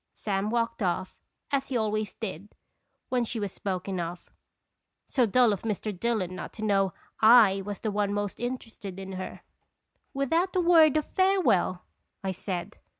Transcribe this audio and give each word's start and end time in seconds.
Sam 0.13 0.49
walked 0.49 0.81
off, 0.81 1.15
as 1.51 1.67
he 1.67 1.77
always 1.77 2.15
did 2.15 2.55
when 3.09 3.23
she 3.23 3.39
was 3.39 3.51
spoken 3.51 3.99
of. 3.99 4.31
So 5.05 5.27
dull 5.27 5.53
of 5.53 5.61
Mr. 5.61 5.93
Dillon 5.95 6.33
not 6.35 6.53
to 6.53 6.63
know 6.63 6.91
/was 7.21 7.81
the 7.81 7.91
one 7.91 8.11
most 8.11 8.39
interested 8.39 8.99
in 8.99 9.11
her." 9.11 9.41
Without 10.15 10.55
a 10.55 10.59
word 10.59 10.97
of 10.97 11.05
farewell!" 11.05 11.83
I 12.23 12.31
said. 12.31 12.79